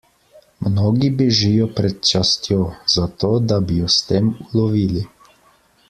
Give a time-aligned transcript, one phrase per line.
[0.67, 2.59] Mnogi bežijo pred častjo,
[2.95, 5.07] zato da bi jo s tem ulovili.